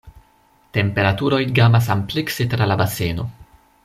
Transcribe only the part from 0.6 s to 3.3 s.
Temperaturoj gamas amplekse tra la baseno.